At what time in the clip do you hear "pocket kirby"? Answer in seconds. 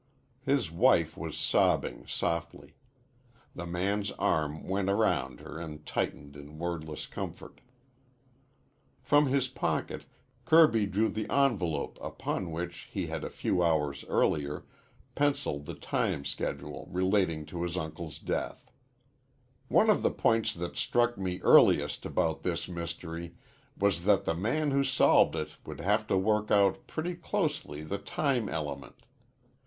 9.47-10.87